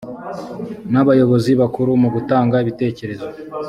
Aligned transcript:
n 0.91 0.93
abayobozi 1.01 1.51
bakuru 1.61 1.89
mu 2.01 2.09
gutanga 2.15 2.55
ibitekerezo 2.63 3.25